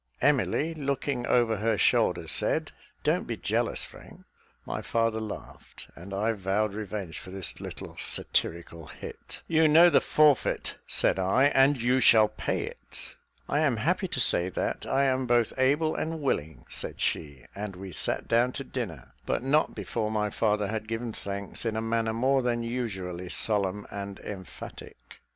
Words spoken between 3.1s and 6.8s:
be jealous, Frank." My father laughed, and I vowed